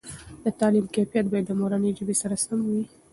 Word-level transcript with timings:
دتعلیم 0.45 0.85
کیفیت 0.95 1.25
باید 1.31 1.45
د 1.47 1.51
مورنۍ 1.59 1.91
ژبې 1.97 2.15
سره 2.21 2.35
سم 2.45 2.59
وي. 2.71 2.83